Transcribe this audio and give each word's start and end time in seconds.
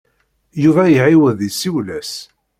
Yuba 0.63 0.83
iɛiwed 0.89 1.39
yessiwel-as. 1.43 2.11